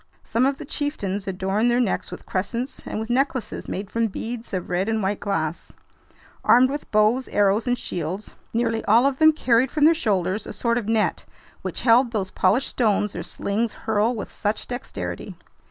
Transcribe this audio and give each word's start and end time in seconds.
Some 0.23 0.47
of 0.47 0.57
the 0.57 0.65
chieftains 0.65 1.27
adorned 1.27 1.69
their 1.69 1.79
necks 1.79 2.09
with 2.09 2.25
crescents 2.25 2.81
and 2.87 2.99
with 2.99 3.11
necklaces 3.11 3.67
made 3.67 3.91
from 3.91 4.07
beads 4.07 4.51
of 4.51 4.67
red 4.67 4.89
and 4.89 5.03
white 5.03 5.19
glass. 5.19 5.73
Armed 6.43 6.71
with 6.71 6.89
bows, 6.89 7.27
arrows, 7.27 7.67
and 7.67 7.77
shields, 7.77 8.33
nearly 8.51 8.83
all 8.85 9.05
of 9.05 9.19
them 9.19 9.31
carried 9.31 9.69
from 9.69 9.85
their 9.85 9.93
shoulders 9.93 10.47
a 10.47 10.53
sort 10.53 10.79
of 10.79 10.87
net, 10.89 11.25
which 11.61 11.83
held 11.83 12.09
those 12.09 12.31
polished 12.31 12.69
stones 12.69 13.13
their 13.13 13.21
slings 13.21 13.73
hurl 13.73 14.15
with 14.15 14.31
such 14.31 14.65
dexterity. 14.67 15.35